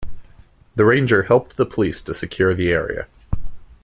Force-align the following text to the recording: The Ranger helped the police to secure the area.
The 0.73 0.83
Ranger 0.83 1.21
helped 1.25 1.57
the 1.57 1.65
police 1.67 2.01
to 2.01 2.15
secure 2.15 2.55
the 2.55 2.71
area. 2.71 3.05